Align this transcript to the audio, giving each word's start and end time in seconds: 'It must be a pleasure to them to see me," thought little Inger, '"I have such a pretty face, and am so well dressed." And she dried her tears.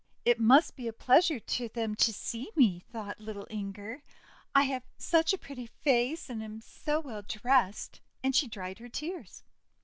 'It 0.25 0.39
must 0.39 0.75
be 0.75 0.87
a 0.87 0.93
pleasure 0.93 1.39
to 1.39 1.69
them 1.69 1.93
to 1.93 2.11
see 2.11 2.49
me," 2.55 2.79
thought 2.91 3.19
little 3.19 3.45
Inger, 3.51 4.01
'"I 4.55 4.63
have 4.63 4.81
such 4.97 5.31
a 5.31 5.37
pretty 5.37 5.67
face, 5.67 6.27
and 6.27 6.41
am 6.41 6.59
so 6.59 6.99
well 6.99 7.21
dressed." 7.21 8.01
And 8.23 8.35
she 8.35 8.47
dried 8.47 8.79
her 8.79 8.89
tears. 8.89 9.43